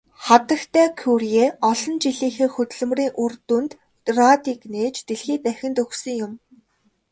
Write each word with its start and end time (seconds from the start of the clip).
Хатагтай 0.25 0.87
Кюре 0.99 1.45
олон 1.69 1.95
жилийнхээ 2.03 2.49
хөдөлмөрийн 2.51 3.11
үр 3.23 3.33
дүнд 3.47 3.71
радийг 4.17 4.61
нээж 4.73 4.95
дэлхий 5.07 5.37
дахинд 5.45 5.77
өгсөн 5.83 6.13
юм. 6.25 6.33